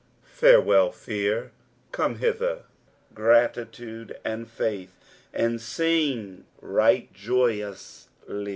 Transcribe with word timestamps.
Farewell, 0.33 0.91
fear. 0.91 1.51
Come 1.91 2.15
hither, 2.15 2.63
graitude 3.13 4.17
and 4.25 4.49
faith, 4.49 4.97
and 5.31 5.59
uog 5.59 6.43
dght 6.71 7.11
joyously. 7.13 8.09